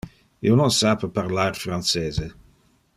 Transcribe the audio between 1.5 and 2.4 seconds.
francese.